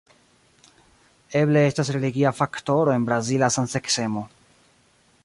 Eble 1.41 1.63
estas 1.73 1.93
religia 1.97 2.33
faktoro 2.39 2.97
en 2.97 3.07
brazila 3.11 3.51
samseksemo. 3.59 4.29